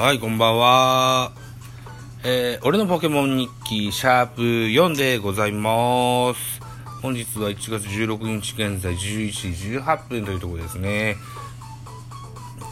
[0.00, 1.39] はい、こんばんは。
[2.22, 6.60] えー、俺のポケモン日記、シャープ4でございます。
[7.00, 8.98] 本日は1月16日現在11
[9.32, 11.16] 時18分というところですね。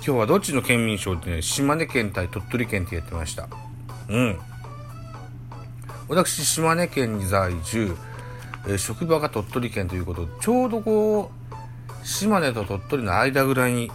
[0.06, 3.48] 今日はどっちの県民賞ってね、島根県対鳥取県ってやってました。
[4.10, 4.38] うん。
[6.08, 7.96] 私、島根県に在住、
[8.66, 11.30] えー職場が鳥取県ということで、ちょうどこ
[12.02, 13.90] う、島根と鳥取の間ぐらいに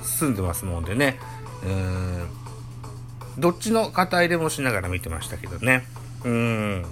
[0.00, 1.18] 住んでますもんでね、
[1.64, 2.49] うーん
[3.38, 5.84] どっちの肩入れもしながら見てましたけどね。
[6.24, 6.84] うん。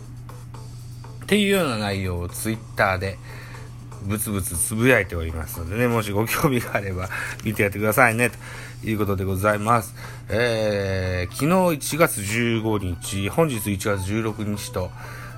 [1.22, 3.18] っていうような内容をツイッターで
[4.02, 7.08] ブツブツつぶやいておりますのでね、もしご興味があれば
[7.44, 9.94] 見てやってくださいね、ということでございます。
[10.28, 14.90] えー、昨日1月15日、本日1月16日と、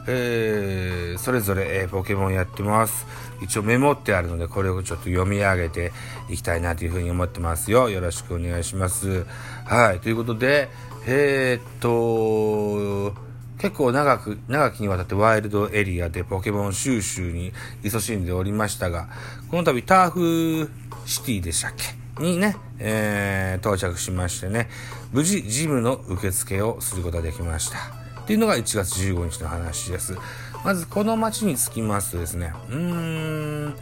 [0.07, 3.07] えー、それぞれ、えーポケモンやってます。
[3.43, 5.93] 一応メモってあるので、これをちょっと読み上げて
[6.29, 7.89] いきたいなというふうに思ってますよ。
[7.89, 9.25] よろしくお願いします。
[9.65, 10.69] はい、ということで、
[11.07, 13.15] えー、っと、
[13.59, 19.09] 結構長く、長きにわたってワイルドエリアでポケモン収集に勤しんでおりましたが、
[19.51, 20.71] この度ターフ
[21.05, 22.23] シティでしたっけ？
[22.23, 24.69] にね、えー、到着しましてね、
[25.13, 27.79] 無事ジムの受付をすることができました。
[28.23, 30.17] っていうのが1月15日の話です。
[30.65, 33.75] まずこの街に着きますとですね、うーん、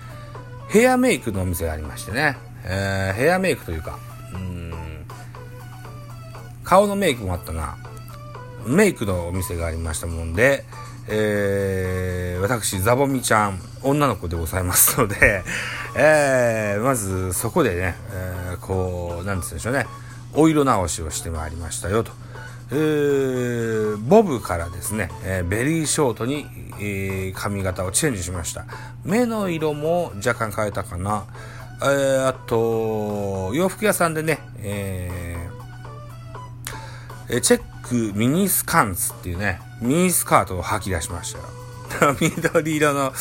[0.69, 3.99] ヘアメイクのお店がありましてね、えー、ヘアメイクというか、
[6.69, 7.79] 顔のメイクもあったな。
[8.67, 10.65] メイクのお店がありましたもんで、
[11.09, 15.45] えー、私、ザボミちゃん、女の子でございますので、
[15.97, 19.87] えー、まずそこでね、えー、こう、なんつうんでしょうね、
[20.35, 22.13] お色直しをしてまいりましたよと。
[22.71, 26.47] えー、ボブからですね、えーベリーショートに、
[26.79, 28.67] えー髪型をチェンジしました。
[29.07, 31.25] 目の色も若干変えたかな。
[31.81, 35.28] えー、あと、洋服屋さんでね、えー
[37.31, 41.45] えチェックミニスカンツっていうね、ミニスカートを履き出しましたよ。
[42.21, 43.13] 緑色の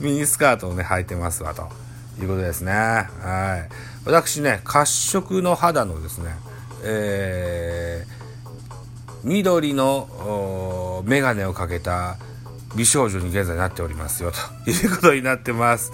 [0.00, 1.68] ミニスカートをね、履いてますわ、と
[2.20, 2.72] いうことですね。
[2.72, 3.74] はい。
[4.04, 6.36] 私ね、褐色の肌のですね、
[6.82, 8.24] えー
[9.24, 12.18] 緑のメガネをかけた
[12.76, 14.32] 美少女に現在なっておりますよ、
[14.64, 15.92] ということになってます。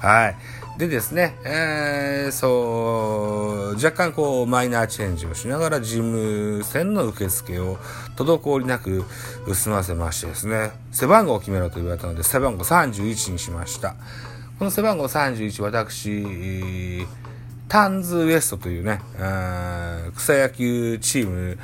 [0.00, 0.36] はい。
[0.78, 7.78] でですね、えー、そう、若干こう、マイナーチェンジをしながら、事務船の受付を
[8.14, 9.04] 滞りなく
[9.52, 13.96] 済ませましてですね、背番号を決めろと言われたので、背番号31にしました。
[14.60, 17.04] この背番号31、私、
[17.66, 19.00] タンズウエストというね、
[20.14, 21.58] 草野球チーム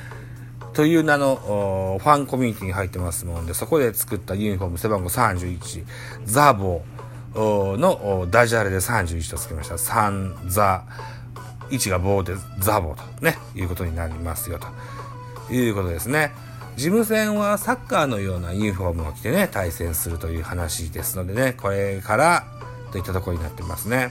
[0.72, 5.84] という名のファンコミュニティに入ってますもんで、そこで作ったユニフォーム背番号31、
[6.24, 6.93] ザボー
[7.34, 9.74] のおダジャレで31とつけました。
[9.74, 10.84] 3ザ、
[11.70, 16.32] 1が棒でザボとね、いうことになりますよということですね。
[16.76, 22.44] 事務戦はサッカーのようなユニフォームを着てね、対戦するという話ですのでね、これから
[22.90, 24.10] といったところになってますね。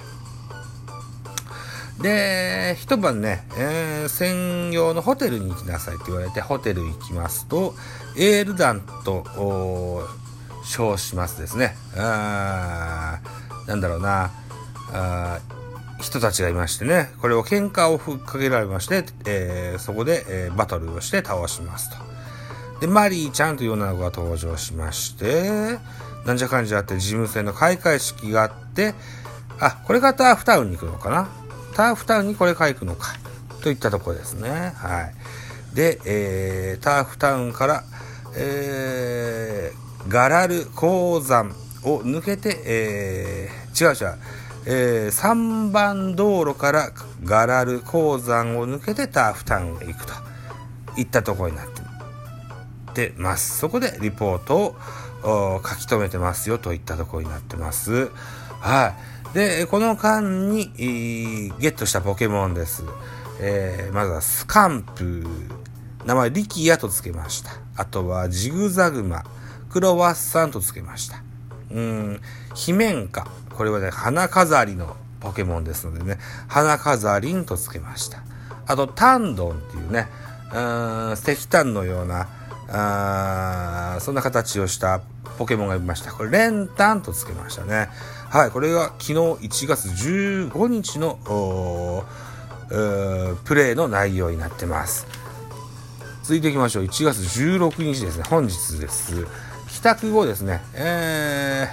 [2.01, 7.75] で、一晩ね、えー専用のホテルに行きなさいって言われて、ホテル行きますと、
[8.17, 10.03] エール団と、お
[10.63, 11.75] 称しますですね。
[11.95, 14.31] あーなんだろうな、
[14.91, 21.97] あー人たちがいましてね、これを喧嘩をふっかけられまして、えーそこで、えーバトルをして倒しますと。
[22.81, 25.79] で、マリーちゃんという女の子が登場しまして、
[26.25, 28.93] なんじゃかんじゃあって事務船の開会式があって、
[29.59, 31.29] あ、これがターフタウンに行くのかな？
[31.75, 33.13] ターフタウンにこれから行くのか？
[33.61, 34.73] といったところですね。
[34.75, 35.75] はい。
[35.75, 37.83] で、えー、ターフタウンから、
[38.35, 44.19] えー、ガラル鉱山を抜けて、えー、違う違う、
[44.65, 46.91] えー、3番道路から
[47.23, 50.13] ガラル鉱山を抜けてターフタウンへ行くと
[50.97, 51.67] いったところになっ
[52.93, 53.57] てます。
[53.57, 54.75] そこでリポート
[55.23, 58.11] を書き留めてますよといったところになってます。
[58.59, 58.93] は
[59.31, 59.33] い。
[59.33, 62.83] で、この間に、えーゲットしたポケモンです。
[63.39, 65.25] えーまずはスカンプ、
[66.05, 67.51] 名前リキヤと付けました。
[67.75, 69.23] あとはジグザグマ、
[69.73, 71.23] クロワッサンと付けました。
[71.71, 72.21] うん、
[72.53, 73.25] ヒメンカ。
[73.55, 78.23] これはね、花飾りのポケモンですのでね、花飾りんと付けました。
[78.67, 80.07] あと、タンドンっていうね、
[80.53, 82.27] うん、石炭のような、
[83.95, 85.01] あそんな形をした
[85.39, 86.13] ポケモンがいました。
[86.13, 87.89] これ、レンタンとつけましたね。
[88.29, 91.17] はい、これが昨日1月15日の
[93.43, 95.07] プレイの内容になってます。
[96.21, 96.83] 続いていきましょう。
[96.83, 98.23] 1月16日ですね。
[98.29, 99.25] 本日です。
[99.83, 100.61] 宅後ですね。
[100.75, 101.67] え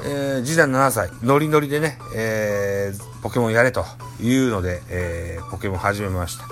[0.00, 3.84] ー、えー、次男7歳、ノリノリでね、えー、ポケモンやれと
[4.18, 6.44] いうので、えー、ポケモン始めました。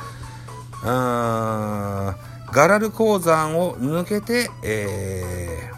[0.82, 2.17] うーん、
[2.53, 5.71] ガラル鉱山を抜けて、え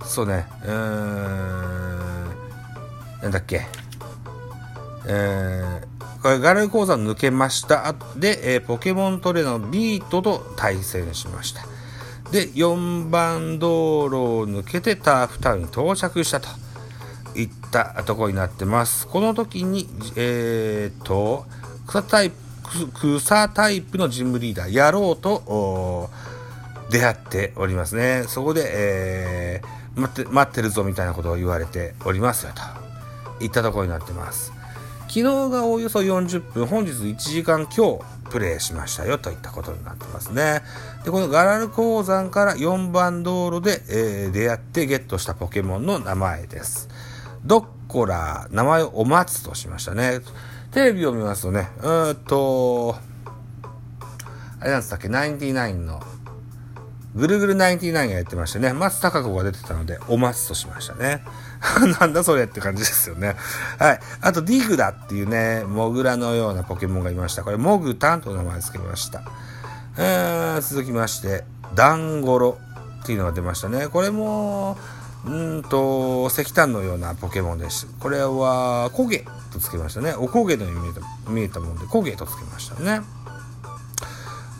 [0.00, 1.98] ー、そうね、うーん、
[3.22, 3.66] なんだっけ、
[5.06, 7.94] えー、これガラル鉱山抜けました。
[8.16, 11.77] で、えー、ポケモントレーナーのビートと対戦しました。
[12.32, 16.48] で、4番道路を抜けてターフタウンに到着したと
[17.34, 19.06] いったとこになってます。
[19.06, 21.46] この時に、えー、と、
[21.86, 26.10] 草タイプ、草タイプのジムリーダー、やろうと
[26.90, 28.24] 出会っておりますね。
[28.28, 32.52] そこで、えー、待って、待ってるぞみたいなことを言われておりますよ
[33.38, 34.52] といったとこになってます。
[35.08, 40.62] 昨日がおよそ40分、本日1時間今日プレイしましたよといったことになってますね。
[41.04, 46.88] で、このガラル鉱山から4番道路で、えー、出会ってゲットしたポケモンの名前です。
[47.44, 50.20] ドッコラー、名前をお待つとしましたね。
[50.72, 52.96] テレビを見ますとね、うーんと、
[54.60, 56.02] あれなんつったっけ、ナインティナインの、
[57.14, 61.24] ぐるぐるナインティナインがやってましてね、松高子が出てたので、お松としましたね。
[62.00, 63.36] なんだそれって感じですよね。
[63.78, 64.00] はい。
[64.20, 67.44] あと、ディグダっていうね、モグラのようなポケモンがいました。
[67.44, 69.22] これ、モグタンと名前付けました。
[69.96, 71.44] えー、続きまして、
[71.74, 72.58] ダンゴロ
[73.02, 73.88] っていうのが出ましたね。
[73.88, 74.76] これも、
[75.26, 77.88] うんと、石炭のようなポケモンです。
[77.98, 80.12] これは、コゲとつけましたね。
[80.12, 81.00] おこげのように見えた
[81.30, 83.00] 見えたもので、コゲとつけましたね。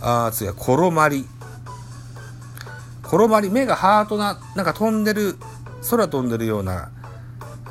[0.00, 1.28] あ次は、コロマリ。
[3.08, 5.36] コロマリ、目がハートな、なんか飛んでる
[5.90, 6.90] 空飛んでるような、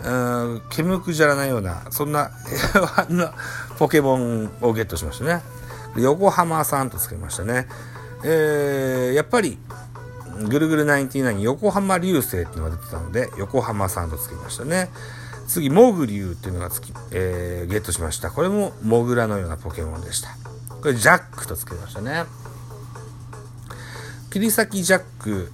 [0.04, 2.32] うん、ケムクじゃらないような、そんな
[3.10, 3.34] な
[3.78, 5.44] ポケモンをゲットしましたね。
[5.96, 7.68] 横浜さんとつけましたね。
[8.24, 9.60] えー、やっぱり、
[10.50, 14.90] ぐるぐる99横浜流星っていうのが出てたので、横浜さんとつけましたね。
[15.48, 18.32] 次、モグリュウっていうのがつき、えー、ゲットしました。
[18.32, 20.30] これもモグラのようなポケモンでした。
[20.82, 22.26] これジャックとつけましたね。
[24.38, 25.52] 切り裂きジャック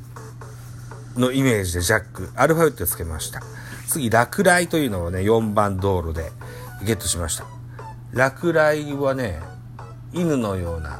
[1.15, 3.41] のイメージでジャック、アルファベットつけました。
[3.87, 6.33] 次、落雷というのをね、4番道路で
[6.85, 7.45] ゲットしました。
[8.11, 9.39] 落雷はね、
[10.11, 10.99] 犬のような、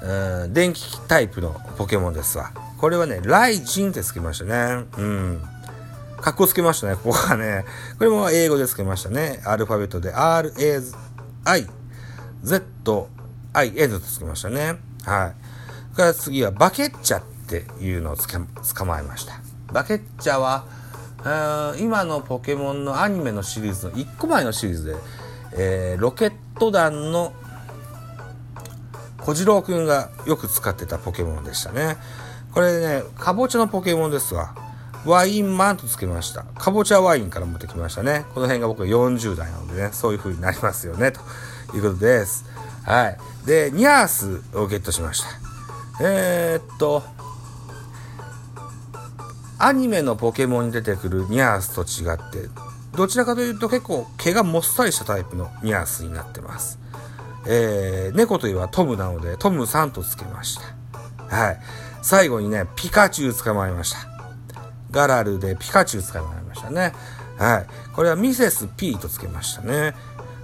[0.00, 2.52] うーん、電気タイプのポケモンですわ。
[2.78, 4.86] これはね、ライジンってつけましたね。
[4.96, 5.42] うん。
[6.22, 7.66] 格好つけましたね、ここはね。
[7.98, 9.42] これも英語でつけましたね。
[9.44, 10.80] アルファベットで R, A,
[11.44, 11.68] I,
[12.42, 13.08] Z,
[13.52, 14.78] I, N とつけましたね。
[15.04, 15.49] はい。
[16.00, 19.34] から次はバケッチャっていうのを捕まえました。
[19.72, 20.64] バケッチャは、
[21.78, 24.96] 今のポケモンのアニメのシリーズの1個前のシリーズで、
[25.52, 27.34] えー、ロケット団の
[29.18, 31.98] 小次郎くんがよく使ってたポケモンでしたね。
[32.54, 34.54] これね、かぼちゃのポケモンですわ。
[35.04, 36.44] ワインマンとつけました。
[36.44, 38.24] かぼちゃワインから持ってきましたね。
[38.34, 41.20] この辺が僕は40代なのでね、そういう風になりますよね、と
[41.76, 42.46] いうことです。
[42.84, 43.18] はい。
[43.44, 45.49] で、ニャースをゲットしました。
[46.00, 47.02] えー、っと、
[49.58, 52.48] アニメのポケモンに出てくるニャースと違って、
[52.96, 56.78] どちらかというと結構毛がもっさりしたタイプのニャースになってます。
[57.46, 60.58] えー、猫といえばトムなので、トムさんとつけまし
[61.28, 61.36] た。
[61.36, 61.60] はい。
[62.02, 63.98] 最後にね、ピカチュウ捕まえました。
[64.90, 66.94] ガラルでピカチュウ捕まえましたね。
[67.38, 67.66] はい。
[67.94, 69.94] これはミセス P とつけましたね。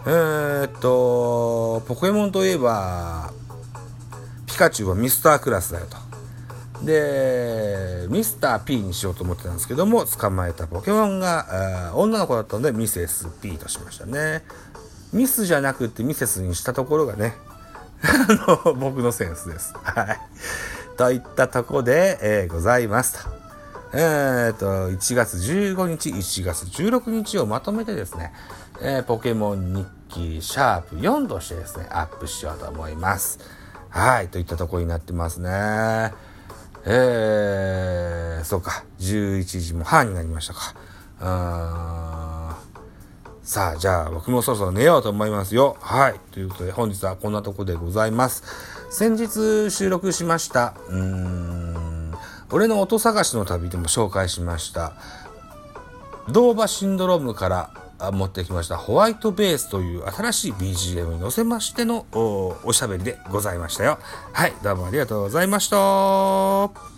[0.07, 3.33] えー、っと、ポケモンといえば、
[4.57, 5.99] ピカチュウはミスタークラスだよと。
[6.83, 14.45] で、ミスター P にしようと思ってたんですけども、捕まえたポケモンが、女の子だったので、ミセス P としましたね。
[15.13, 17.35] ミスじゃなくてミセスにしたところがね、
[18.01, 19.75] あの、僕のセンスです。
[19.83, 20.21] はい。
[20.97, 23.31] といったとこで、えー、ございますと。
[23.93, 28.33] えー、と、1月15日、1月16日をまとめてですね、
[28.81, 33.66] えー、ポケモン日記シャープ4としてですね、アップしようと思います。
[33.91, 35.51] はい、といったとこになってますね。
[36.85, 40.75] えー、そうか、11時も半になりましたか。
[41.21, 42.59] あ
[43.43, 45.77] さあ、じゃあ僕もそろそろ寝ようと思いますよ。
[45.81, 46.21] はい。
[46.33, 48.43] ということで本日はこんなとこでございます。
[48.91, 52.15] 先日収録しました、うーん、
[52.51, 54.95] 俺の音探しの旅でも紹介しました、
[56.29, 57.71] ドーバシンドロームから
[58.13, 63.99] 持ってきましたホワイトベースという新しい BGM に乗せましてのおしゃべりでございましたよ。
[64.33, 66.96] はい、どうもありがとうございました。